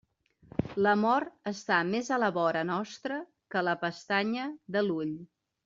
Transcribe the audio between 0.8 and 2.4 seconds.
La mort està més a la